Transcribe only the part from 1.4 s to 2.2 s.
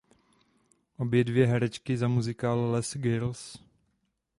herečky za